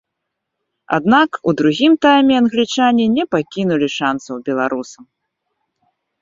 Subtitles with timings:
[0.97, 5.03] Аднак у другім тайме англічане не пакінулі шанцаў беларусам.